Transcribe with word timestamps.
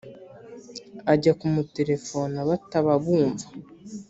ajya 1.13 1.33
kumuterefona 1.39 2.37
batababumva, 2.49 3.45